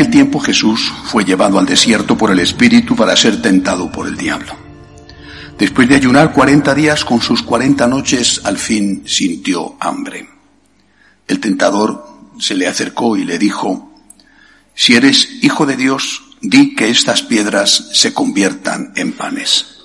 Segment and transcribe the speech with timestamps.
[0.00, 4.16] aquel tiempo Jesús fue llevado al desierto por el Espíritu para ser tentado por el
[4.16, 4.56] diablo.
[5.58, 10.26] Después de ayunar cuarenta días con sus cuarenta noches, al fin sintió hambre.
[11.28, 12.02] El tentador
[12.38, 13.92] se le acercó y le dijo,
[14.74, 19.82] si eres hijo de Dios, di que estas piedras se conviertan en panes.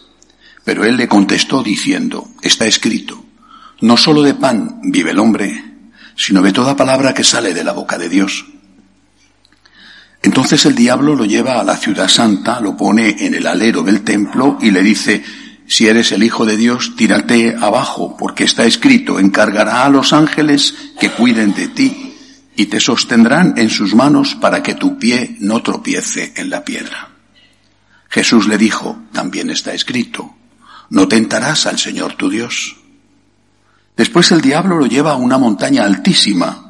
[0.63, 3.21] Pero él le contestó diciendo, está escrito,
[3.82, 5.62] no solo de pan vive el hombre,
[6.16, 8.45] sino de toda palabra que sale de la boca de Dios.
[10.25, 14.02] Entonces el diablo lo lleva a la ciudad santa, lo pone en el alero del
[14.02, 15.23] templo y le dice,
[15.67, 20.73] si eres el Hijo de Dios, tírate abajo, porque está escrito, encargará a los ángeles
[20.99, 22.15] que cuiden de ti
[22.55, 27.12] y te sostendrán en sus manos para que tu pie no tropiece en la piedra.
[28.09, 30.35] Jesús le dijo, también está escrito,
[30.89, 32.77] no tentarás al Señor tu Dios.
[33.95, 36.65] Después el diablo lo lleva a una montaña altísima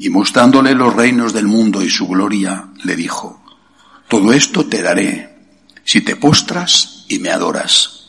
[0.00, 3.44] y mostrándole los reinos del mundo y su gloria, le dijo,
[4.08, 5.38] todo esto te daré
[5.84, 8.06] si te postras y me adoras.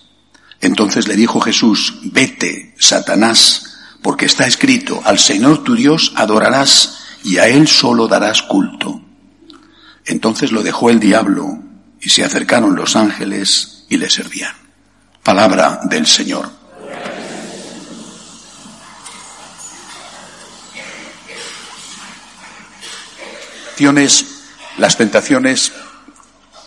[0.61, 7.39] Entonces le dijo Jesús, vete, Satanás, porque está escrito, al Señor tu Dios adorarás y
[7.39, 9.01] a Él solo darás culto.
[10.05, 11.61] Entonces lo dejó el diablo
[11.99, 14.55] y se acercaron los ángeles y le servían.
[15.23, 16.60] Palabra del Señor.
[24.77, 25.71] Las tentaciones,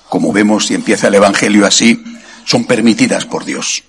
[0.09, 2.03] como vemos y empieza el Evangelio así,
[2.45, 3.85] son permitidas por Dios.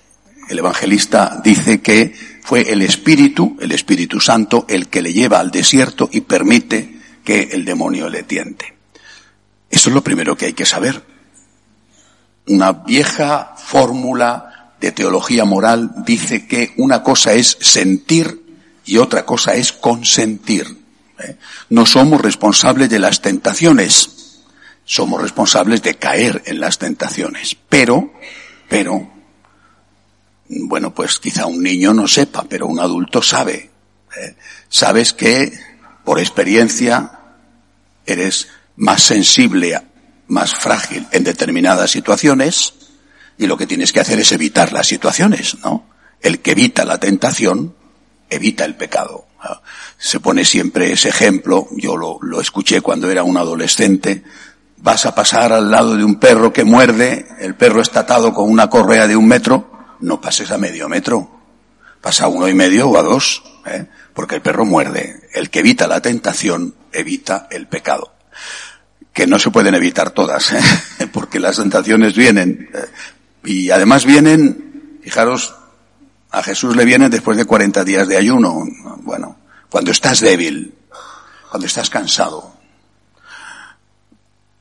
[0.47, 5.49] El evangelista dice que fue el Espíritu, el Espíritu Santo, el que le lleva al
[5.49, 8.75] desierto y permite que el demonio le tiente.
[9.71, 11.03] Eso es lo primero que hay que saber.
[12.47, 18.43] Una vieja fórmula de teología moral dice que una cosa es sentir
[18.85, 20.84] y otra cosa es consentir.
[21.19, 21.37] ¿Eh?
[21.69, 24.41] No somos responsables de las tentaciones,
[24.83, 27.57] somos responsables de caer en las tentaciones.
[27.69, 28.13] Pero,
[28.69, 29.11] pero,
[30.47, 33.71] bueno, pues quizá un niño no sepa, pero un adulto sabe.
[34.19, 34.35] ¿eh?
[34.69, 35.51] Sabes que,
[36.03, 37.19] por experiencia,
[38.05, 39.81] eres más sensible,
[40.27, 42.73] más frágil en determinadas situaciones,
[43.37, 45.89] y lo que tienes que hacer es evitar las situaciones, ¿no?
[46.21, 47.75] El que evita la tentación,
[48.29, 49.25] evita el pecado
[49.97, 54.23] se pone siempre ese ejemplo, yo lo, lo escuché cuando era un adolescente,
[54.77, 58.49] vas a pasar al lado de un perro que muerde, el perro está atado con
[58.49, 59.71] una correa de un metro,
[60.01, 61.29] no pases a medio metro,
[62.01, 63.85] pasa a uno y medio o a dos, ¿eh?
[64.13, 65.27] porque el perro muerde.
[65.33, 68.13] El que evita la tentación evita el pecado.
[69.11, 71.07] Que no se pueden evitar todas, ¿eh?
[71.11, 72.69] porque las tentaciones vienen.
[72.73, 72.85] ¿eh?
[73.45, 75.55] Y además vienen, fijaros,
[76.35, 78.65] a Jesús le vienen después de 40 días de ayuno.
[79.03, 79.37] Bueno,
[79.69, 80.75] cuando estás débil,
[81.49, 82.51] cuando estás cansado,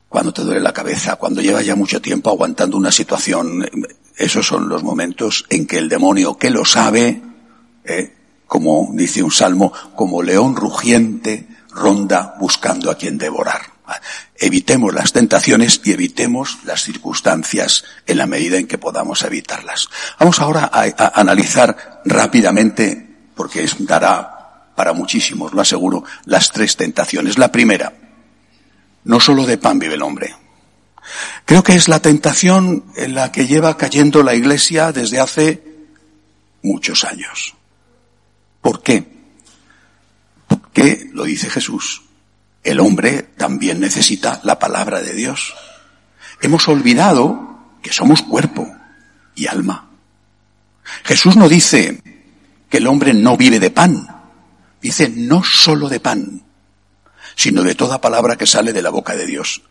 [0.09, 3.69] cuando te duele la cabeza, cuando llevas ya mucho tiempo aguantando una situación,
[4.17, 7.21] esos son los momentos en que el demonio, que lo sabe,
[7.85, 8.15] eh,
[8.47, 13.74] como dice un salmo, como león rugiente, ronda buscando a quien devorar.
[14.37, 19.89] Evitemos las tentaciones y evitemos las circunstancias en la medida en que podamos evitarlas.
[20.19, 27.39] Vamos ahora a, analizar rápidamente, porque dará para muchísimos, lo aseguro, las tres tentaciones.
[27.39, 27.93] La primera,
[29.05, 30.35] no solo de pan vive el hombre.
[31.45, 35.63] Creo que es la tentación en la que lleva cayendo la iglesia desde hace
[36.63, 37.55] muchos años.
[38.61, 39.07] ¿Por qué?
[40.49, 42.04] Porque, lo dice Jesús,
[42.65, 45.55] el hombre también necesita la palabra de Dios.
[46.41, 48.67] Hemos olvidado que somos cuerpo
[49.35, 49.91] y alma.
[51.05, 52.03] Jesús no dice
[52.69, 54.15] que el hombre no vive de pan,
[54.85, 56.43] Dice, no solo de pan,
[57.37, 59.63] sino de toda palabra que sale de la boca de Dios.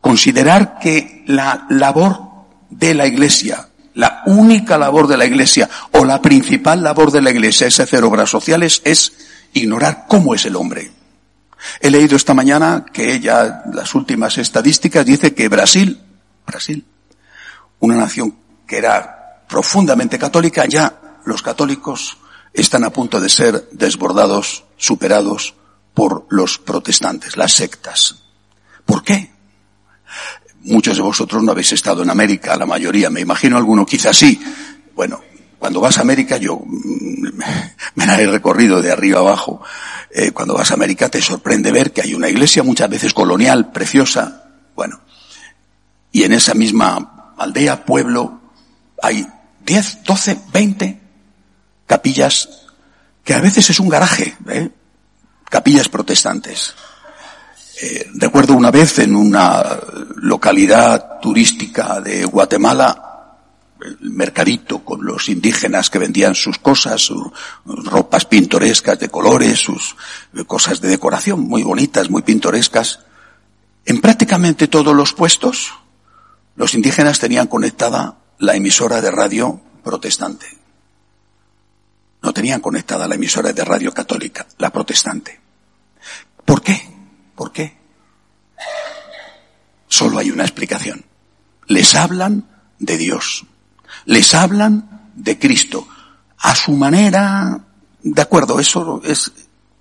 [0.00, 6.22] Considerar que la labor de la iglesia, la única labor de la iglesia o la
[6.22, 9.12] principal labor de la iglesia es hacer obras sociales es
[9.52, 10.90] ignorar cómo es el hombre.
[11.80, 16.00] He leído esta mañana que ya las últimas estadísticas dice que Brasil,
[16.46, 16.84] Brasil,
[17.80, 18.36] una nación
[18.66, 22.18] que era profundamente católica, ya los católicos
[22.52, 25.54] están a punto de ser desbordados, superados
[25.94, 28.16] por los protestantes, las sectas.
[28.84, 29.30] ¿Por qué?
[30.64, 34.40] Muchos de vosotros no habéis estado en América, la mayoría, me imagino alguno quizás sí.
[34.94, 35.20] Bueno,
[35.62, 37.38] cuando vas a América, yo mm,
[37.94, 39.62] me la he recorrido de arriba abajo,
[40.10, 43.70] eh, cuando vas a América te sorprende ver que hay una iglesia muchas veces colonial,
[43.70, 44.98] preciosa, bueno,
[46.10, 48.40] y en esa misma aldea, pueblo,
[49.00, 49.24] hay
[49.64, 51.00] 10, 12, 20
[51.86, 52.48] capillas
[53.22, 54.68] que a veces es un garaje, ¿eh?
[55.48, 56.74] capillas protestantes.
[57.80, 59.78] Eh, recuerdo una vez en una
[60.16, 63.11] localidad turística de Guatemala,
[63.84, 67.30] el mercadito con los indígenas que vendían sus cosas, sus
[67.64, 69.96] ropas pintorescas de colores, sus
[70.46, 73.00] cosas de decoración muy bonitas, muy pintorescas.
[73.84, 75.72] En prácticamente todos los puestos,
[76.56, 80.46] los indígenas tenían conectada la emisora de radio protestante.
[82.22, 85.40] No tenían conectada la emisora de radio católica, la protestante.
[86.44, 86.80] ¿Por qué?
[87.34, 87.76] ¿Por qué?
[89.88, 91.04] Solo hay una explicación.
[91.66, 92.46] Les hablan
[92.78, 93.44] de Dios
[94.04, 95.86] les hablan de Cristo.
[96.38, 97.60] A su manera,
[98.02, 99.32] de acuerdo, eso es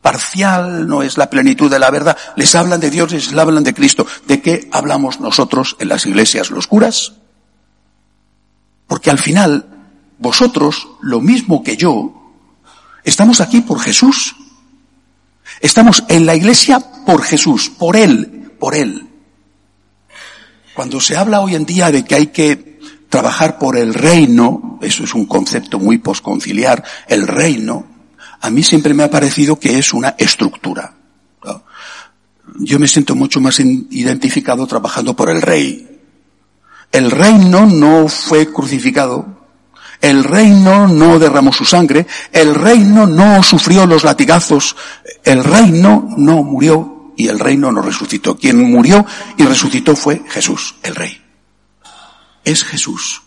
[0.02, 2.18] parcial, no es la plenitud de la verdad.
[2.36, 4.06] Les hablan de Dios, les hablan de Cristo.
[4.28, 7.14] ¿De qué hablamos nosotros en las iglesias los curas?
[8.88, 9.66] Porque al final,
[10.18, 12.34] vosotros, lo mismo que yo,
[13.04, 14.36] estamos aquí por Jesús.
[15.60, 19.08] Estamos en la iglesia por Jesús, por Él, por Él.
[20.74, 22.71] Cuando se habla hoy en día de que hay que
[23.12, 27.86] trabajar por el reino, eso es un concepto muy posconciliar, el reino,
[28.40, 30.96] a mí siempre me ha parecido que es una estructura.
[32.60, 36.00] Yo me siento mucho más identificado trabajando por el rey.
[36.92, 39.48] El reino no fue crucificado,
[40.02, 44.76] el reino no derramó su sangre, el reino no sufrió los latigazos,
[45.24, 48.38] el reino no murió y el reino no resucitó.
[48.38, 49.06] Quien murió
[49.38, 51.21] y resucitó fue Jesús, el rey
[52.44, 53.24] es Jesús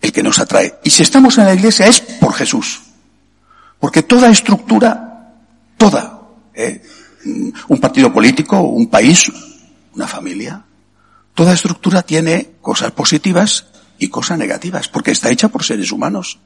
[0.00, 0.78] el que nos atrae.
[0.84, 2.80] Y si estamos en la iglesia es por Jesús.
[3.80, 5.34] Porque toda estructura,
[5.76, 6.20] toda,
[6.54, 6.82] ¿eh?
[7.68, 9.30] un partido político, un país,
[9.94, 10.64] una familia,
[11.34, 13.66] toda estructura tiene cosas positivas
[13.98, 16.38] y cosas negativas, porque está hecha por seres humanos.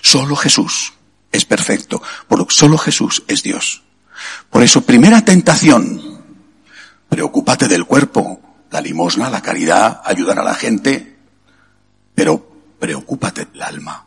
[0.00, 0.94] Solo Jesús
[1.32, 3.82] es perfecto, por solo Jesús es Dios.
[4.50, 6.22] Por eso, primera tentación,
[7.08, 8.40] preocúpate del cuerpo,
[8.70, 11.13] la limosna, la caridad, ayudar a la gente,
[12.14, 12.46] pero
[12.78, 14.06] preocúpate del alma.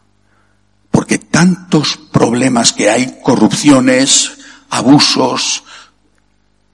[0.92, 4.38] Porque tantos problemas que hay, corrupciones,
[4.69, 5.63] abusos,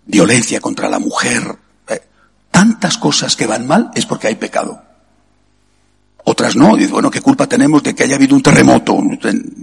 [0.05, 1.57] violencia contra la mujer,
[1.87, 2.01] eh,
[2.51, 4.81] tantas cosas que van mal es porque hay pecado.
[6.25, 8.97] Otras no, dice, bueno, ¿qué culpa tenemos de que haya habido un terremoto?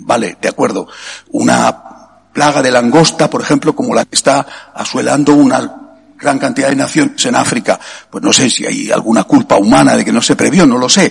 [0.05, 0.89] Vale, de acuerdo.
[1.31, 1.91] Una
[2.33, 5.81] plaga de langosta, por ejemplo, como la que está asuelando una
[6.19, 7.81] gran cantidad de naciones en África.
[8.11, 10.89] Pues no sé si hay alguna culpa humana de que no se previó, no lo
[10.89, 11.11] sé.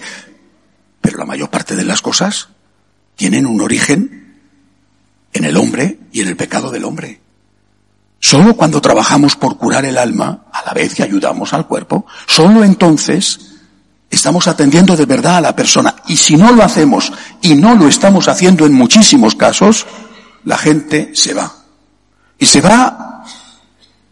[1.02, 2.50] Pero la mayor parte de las cosas
[3.16, 4.38] tienen un origen
[5.34, 7.22] en el hombre y en el pecado del hombre.
[8.20, 12.64] Solo cuando trabajamos por curar el alma, a la vez que ayudamos al cuerpo, solo
[12.64, 13.40] entonces
[14.10, 15.96] estamos atendiendo de verdad a la persona.
[16.08, 19.86] Y si no lo hacemos, y no lo estamos haciendo en muchísimos casos,
[20.44, 21.54] la gente se va.
[22.38, 23.10] Y se va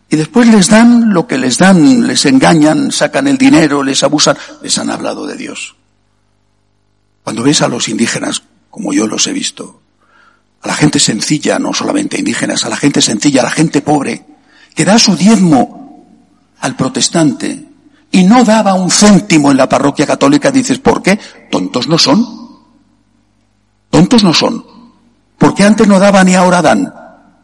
[0.10, 4.38] y después les dan lo que les dan, les engañan, sacan el dinero, les abusan,
[4.62, 5.76] les han hablado de Dios.
[7.28, 8.42] Cuando ves a los indígenas,
[8.72, 9.82] como yo los he visto,
[10.62, 14.26] a la gente sencilla, no solamente indígenas, a la gente sencilla, a la gente pobre,
[14.74, 16.06] que da su diezmo
[16.62, 17.68] al protestante
[18.12, 21.20] y no daba un céntimo en la parroquia católica, dices, ¿por qué?
[21.52, 22.26] Tontos no son.
[23.90, 24.66] Tontos no son.
[25.38, 26.94] ¿Por qué antes no daban y ahora dan?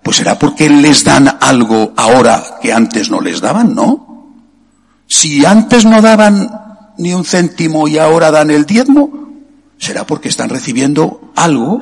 [0.01, 4.31] Pues será porque les dan algo ahora que antes no les daban, ¿no?
[5.07, 9.22] Si antes no daban ni un céntimo y ahora dan el diezmo,
[9.83, 11.81] será porque están recibiendo algo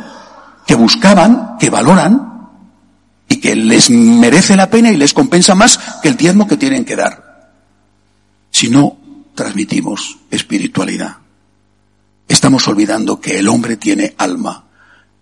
[0.66, 2.50] que buscaban, que valoran
[3.30, 6.84] y que les merece la pena y les compensa más que el diezmo que tienen
[6.84, 7.52] que dar.
[8.50, 8.98] Si no
[9.36, 11.18] transmitimos espiritualidad,
[12.28, 14.66] estamos olvidando que el hombre tiene alma.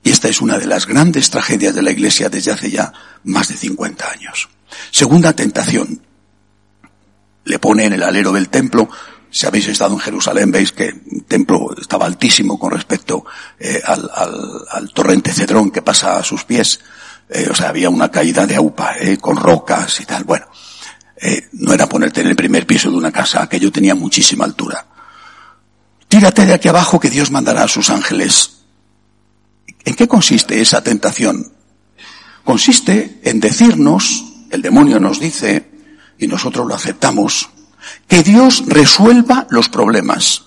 [0.01, 2.93] Y esta es una de las grandes tragedias de la Iglesia desde hace ya
[3.25, 4.49] más de 50 años.
[4.91, 6.01] Segunda tentación.
[7.43, 8.89] Le pone en el alero del templo
[9.31, 13.25] si habéis estado en Jerusalén, veis que el templo estaba altísimo con respecto
[13.59, 14.09] eh, al,
[14.69, 16.79] al, torrente Cedrón que pasa a sus pies.
[17.29, 20.23] Eh, o sea, había una caída de aupa, eh, con rocas y tal.
[20.23, 20.47] Bueno,
[21.53, 24.85] no era ponerte en el primer piso de una casa, aquello tenía muchísima altura.
[26.07, 28.61] Tírate de aquí abajo que Dios mandará a sus ángeles.
[29.85, 31.53] ¿En qué consiste esa tentación?
[32.43, 35.69] Consiste en decirnos, el demonio nos dice,
[36.17, 37.49] y nosotros lo aceptamos,
[38.07, 40.43] que Dios resuelva los problemas.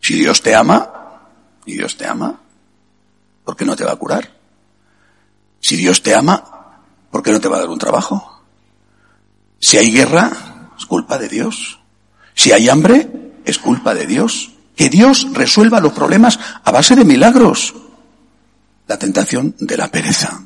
[0.00, 0.92] Si Dios te ama,
[1.64, 2.40] y Dios te ama,
[3.44, 4.30] ¿por qué no te va a curar?
[5.60, 6.80] Si Dios te ama,
[7.10, 8.42] ¿por qué no te va a dar un trabajo?
[9.60, 11.78] Si hay guerra, es culpa de Dios.
[12.34, 14.50] Si hay hambre, es culpa de Dios.
[14.74, 17.74] Que Dios resuelva los problemas a base de milagros.
[18.88, 20.42] La tentación de la pereza.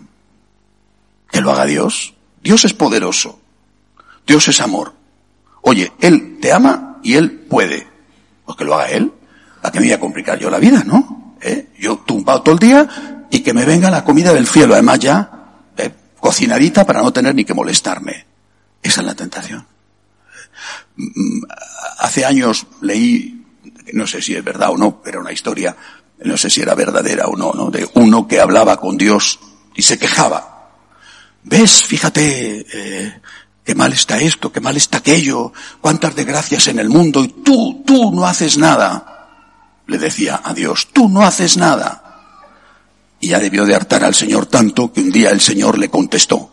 [1.30, 2.14] Que lo haga Dios.
[2.42, 3.40] Dios es poderoso.
[4.26, 4.92] Dios es amor.
[5.68, 7.88] Oye, Él te ama y Él puede.
[8.44, 9.12] Pues que lo haga Él.
[9.62, 11.34] ¿A qué me voy a complicar yo la vida, no?
[11.40, 11.70] ¿Eh?
[11.76, 14.74] Yo tumbado todo el día y que me venga la comida del cielo.
[14.74, 15.28] Además ya,
[15.76, 18.26] eh, cocinadita para no tener ni que molestarme.
[18.80, 19.66] Esa es la tentación.
[20.94, 21.42] Mm,
[21.98, 23.44] hace años leí,
[23.92, 25.74] no sé si es verdad o no, pero una historia,
[26.22, 27.72] no sé si era verdadera o no, ¿no?
[27.72, 29.40] De uno que hablaba con Dios
[29.74, 30.70] y se quejaba.
[31.42, 31.82] ¿Ves?
[31.88, 33.20] Fíjate, eh,
[33.66, 37.82] qué mal está esto, qué mal está aquello, cuántas desgracias en el mundo y tú,
[37.84, 39.28] tú no haces nada.
[39.88, 42.04] Le decía a Dios, tú no haces nada.
[43.18, 46.48] Y ya debió de hartar al Señor tanto que un día el Señor le contestó,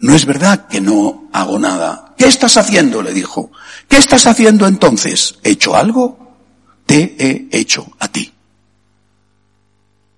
[0.00, 2.12] no es verdad que no hago nada.
[2.18, 3.00] ¿Qué estás haciendo?
[3.00, 3.50] le dijo.
[3.88, 5.36] ¿Qué estás haciendo entonces?
[5.42, 6.36] ¿He hecho algo?
[6.84, 8.30] Te he hecho a ti.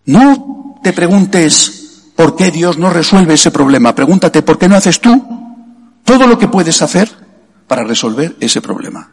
[0.06, 3.94] No te preguntes por qué Dios no resuelve ese problema.
[3.94, 5.27] Pregúntate por qué no haces tú
[6.08, 7.10] todo lo que puedes hacer
[7.66, 9.12] para resolver ese problema.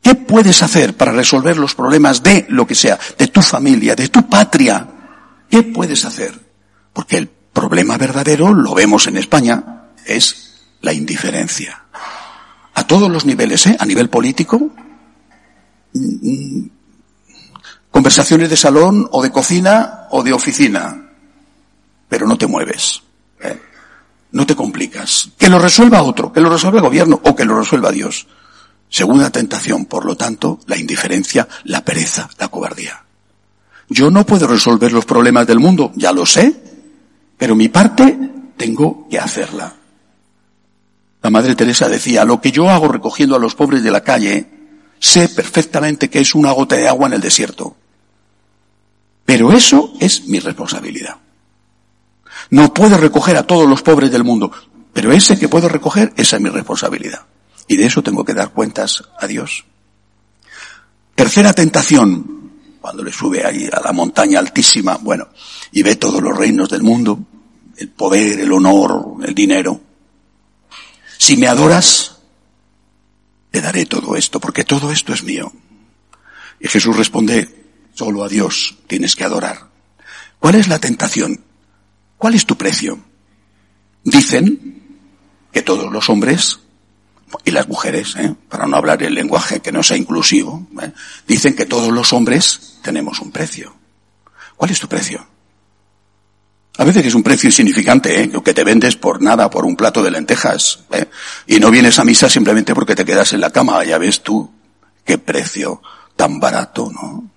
[0.00, 4.06] ¿Qué puedes hacer para resolver los problemas de lo que sea, de tu familia, de
[4.06, 4.86] tu patria?
[5.50, 6.38] ¿Qué puedes hacer?
[6.92, 11.86] Porque el problema verdadero, lo vemos en España, es la indiferencia.
[12.74, 13.76] A todos los niveles, ¿eh?
[13.80, 14.70] A nivel político,
[17.90, 21.10] conversaciones de salón o de cocina o de oficina,
[22.08, 23.02] pero no te mueves.
[24.32, 25.30] No te complicas.
[25.38, 28.26] Que lo resuelva otro, que lo resuelva el gobierno o que lo resuelva Dios.
[28.88, 33.04] Segunda tentación, por lo tanto, la indiferencia, la pereza, la cobardía.
[33.88, 36.54] Yo no puedo resolver los problemas del mundo, ya lo sé,
[37.36, 38.16] pero mi parte
[38.56, 39.74] tengo que hacerla.
[41.22, 44.48] La Madre Teresa decía, lo que yo hago recogiendo a los pobres de la calle,
[44.98, 47.76] sé perfectamente que es una gota de agua en el desierto.
[49.24, 51.16] Pero eso es mi responsabilidad.
[52.50, 54.50] No puedo recoger a todos los pobres del mundo,
[54.92, 57.24] pero ese que puedo recoger, esa es mi responsabilidad.
[57.68, 59.64] Y de eso tengo que dar cuentas a Dios.
[61.14, 65.28] Tercera tentación, cuando le sube ahí a la montaña altísima, bueno,
[65.70, 67.20] y ve todos los reinos del mundo,
[67.76, 69.80] el poder, el honor, el dinero.
[71.16, 72.16] Si me adoras,
[73.50, 75.52] te daré todo esto, porque todo esto es mío.
[76.58, 79.68] Y Jesús responde, solo a Dios tienes que adorar.
[80.38, 81.44] ¿Cuál es la tentación?
[82.20, 82.98] ¿Cuál es tu precio?
[84.04, 85.08] Dicen
[85.50, 86.60] que todos los hombres
[87.46, 88.34] y las mujeres, ¿eh?
[88.46, 90.92] para no hablar el lenguaje que no sea inclusivo, ¿eh?
[91.26, 93.74] dicen que todos los hombres tenemos un precio.
[94.54, 95.26] ¿Cuál es tu precio?
[96.76, 98.30] A veces es un precio insignificante, ¿eh?
[98.44, 101.06] que te vendes por nada, por un plato de lentejas, ¿eh?
[101.46, 104.52] y no vienes a misa simplemente porque te quedas en la cama, ya ves tú
[105.06, 105.80] qué precio
[106.16, 107.30] tan barato, ¿no?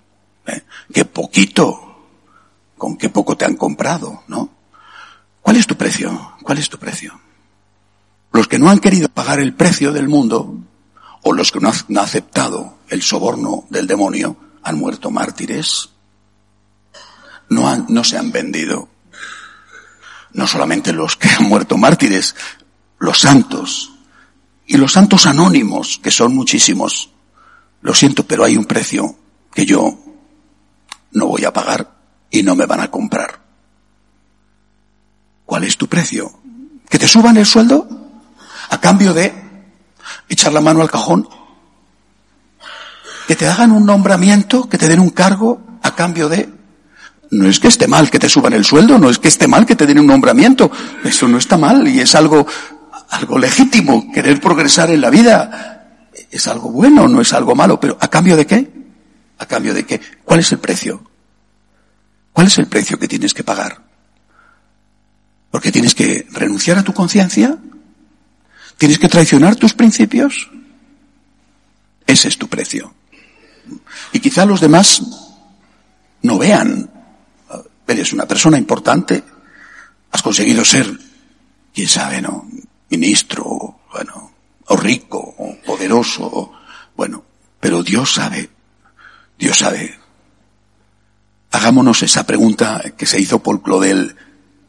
[0.92, 2.04] Qué poquito,
[2.76, 4.53] con qué poco te han comprado, ¿no?
[5.44, 6.32] ¿Cuál es tu precio?
[6.42, 7.20] ¿Cuál es tu precio?
[8.32, 10.58] Los que no han querido pagar el precio del mundo,
[11.22, 15.90] o los que no han aceptado el soborno del demonio, han muerto mártires.
[17.50, 18.88] No, han, no se han vendido
[20.32, 22.34] no solamente los que han muerto mártires,
[22.98, 23.92] los santos
[24.66, 27.10] y los santos anónimos, que son muchísimos.
[27.82, 29.14] Lo siento, pero hay un precio
[29.52, 29.98] que yo
[31.12, 31.94] no voy a pagar
[32.30, 33.43] y no me van a comprar.
[35.64, 36.30] ¿Cuál es tu precio?
[36.90, 37.88] ¿Que te suban el sueldo?
[38.68, 39.32] A cambio de
[40.28, 41.26] echar la mano al cajón.
[43.26, 46.52] Que te hagan un nombramiento, que te den un cargo a cambio de
[47.30, 49.64] no es que esté mal que te suban el sueldo, no es que esté mal
[49.64, 50.70] que te den un nombramiento.
[51.02, 52.46] Eso no está mal y es algo,
[53.08, 54.12] algo legítimo.
[54.12, 57.80] Querer progresar en la vida es algo bueno, no es algo malo.
[57.80, 58.70] Pero ¿a cambio de qué?
[59.38, 59.98] ¿A cambio de qué?
[60.26, 61.02] ¿Cuál es el precio?
[62.34, 63.83] ¿Cuál es el precio que tienes que pagar?
[65.54, 67.56] Porque tienes que renunciar a tu conciencia.
[68.76, 70.50] ¿Tienes que traicionar tus principios?
[72.08, 72.92] Ese es tu precio.
[74.12, 75.00] Y quizá los demás
[76.22, 76.90] no vean
[77.86, 79.22] eres una persona importante,
[80.10, 80.90] has conseguido ser,
[81.72, 82.50] quién sabe, ¿no?
[82.90, 84.32] Ministro, bueno,
[84.66, 86.50] o rico, o poderoso,
[86.96, 87.22] bueno,
[87.60, 88.50] pero Dios sabe,
[89.38, 90.00] Dios sabe.
[91.52, 94.16] Hagámonos esa pregunta que se hizo Paul Claudel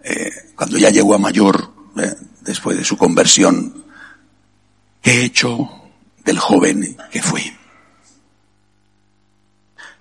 [0.07, 3.83] eh, cuando ya llegó a mayor, eh, después de su conversión.
[5.01, 5.67] ¿Qué he hecho
[6.24, 7.51] del joven que fui?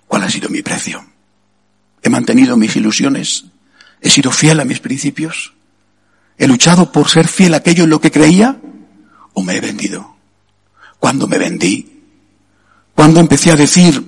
[0.07, 1.03] ¿Cuál ha sido mi precio?
[2.03, 3.45] He mantenido mis ilusiones.
[3.99, 5.53] He sido fiel a mis principios.
[6.37, 8.61] He luchado por ser fiel a aquello en lo que creía
[9.33, 10.15] o me he vendido.
[10.99, 12.03] Cuando me vendí,
[12.93, 14.03] cuando empecé a decir,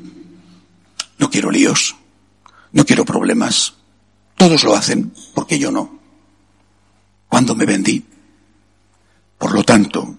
[1.18, 1.96] no quiero líos,
[2.72, 3.77] no quiero problemas,
[4.38, 6.00] todos lo hacen, porque yo no.
[7.28, 8.06] Cuando me vendí,
[9.38, 10.18] Por lo tanto,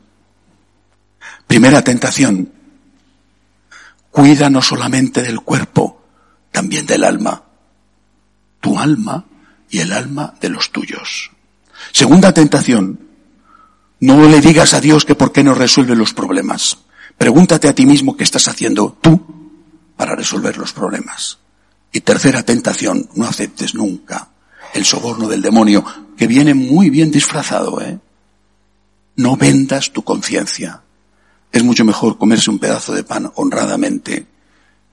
[1.49, 2.53] primera tentación,
[4.13, 6.05] cuida no solamente del cuerpo,
[6.53, 7.43] también del alma.
[8.61, 9.25] Tu alma
[9.71, 11.33] y el alma de los tuyos.
[11.91, 13.01] Segunda tentación,
[14.01, 16.79] no le digas a Dios que por qué no resuelve los problemas.
[17.17, 19.21] Pregúntate a ti mismo qué estás haciendo tú
[19.97, 21.39] para resolver los problemas.
[21.93, 24.29] Y tercera tentación, no aceptes nunca
[24.75, 25.85] el soborno del demonio,
[26.17, 27.99] que viene muy bien disfrazado, ¿eh?
[29.17, 30.83] No vendas tu conciencia.
[31.51, 34.27] Es mucho mejor comerse un pedazo de pan honradamente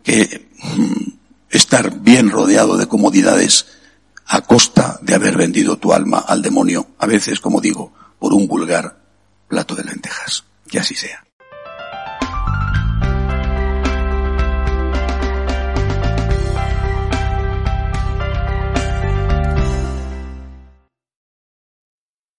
[0.03, 1.09] que mm,
[1.49, 3.65] estar bien rodeado de comodidades
[4.27, 8.47] a costa de haber vendido tu alma al demonio, a veces, como digo, por un
[8.47, 8.97] vulgar
[9.47, 10.43] plato de lentejas.
[10.67, 11.24] Que así sea.